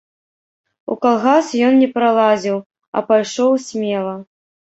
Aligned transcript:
У 0.93 0.95
калгас 1.05 1.51
ён 1.67 1.73
не 1.81 1.89
пралазіў, 1.97 2.57
а 2.97 3.05
пайшоў 3.09 3.51
смела. 3.67 4.15